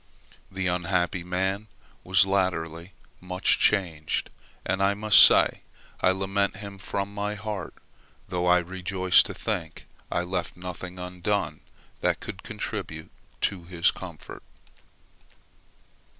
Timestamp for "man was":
1.23-2.25